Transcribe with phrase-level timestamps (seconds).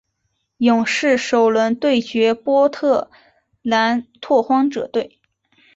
[0.57, 3.11] 勇士首轮对决波特
[3.61, 5.19] 兰拓荒者队。